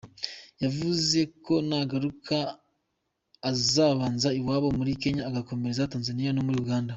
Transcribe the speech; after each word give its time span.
Yavuze 0.63 1.19
ko 1.43 1.53
nagaruka 1.67 2.37
azabanza 3.51 4.27
iwabo 4.39 4.67
muri 4.77 4.91
Kenya 5.01 5.23
agakomereza 5.29 5.91
Tanzania 5.93 6.31
no 6.35 6.43
muri 6.47 6.59
Uganda. 6.65 6.89